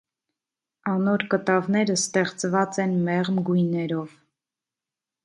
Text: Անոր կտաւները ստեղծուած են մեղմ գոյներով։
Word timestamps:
Անոր 0.93 1.25
կտաւները 1.33 1.97
ստեղծուած 2.03 2.79
են 2.87 2.97
մեղմ 3.11 3.39
գոյներով։ 3.51 4.17